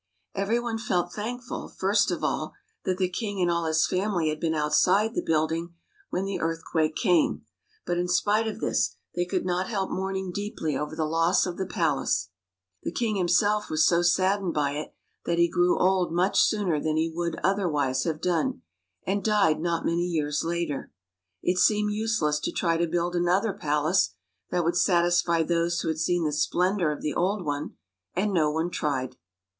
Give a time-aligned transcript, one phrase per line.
[0.33, 2.55] Every one felt thankful, first of all,
[2.85, 5.75] that the king and all his family had been outside the building
[6.09, 7.45] when the earthquake came,
[7.85, 11.55] but in spite of this they could not help mourning deeply over the loss of
[11.55, 12.29] the palace.
[12.81, 14.95] The king himself was so saddened by it
[15.25, 18.63] that he grew old much sooner than he would otherwise have done,
[19.05, 20.91] and died not many years later.
[21.43, 24.15] It seemed useless to try to build another palace
[24.49, 27.75] that would satisfy those who had seen the splendor of the old one,
[28.15, 29.15] and no one tried.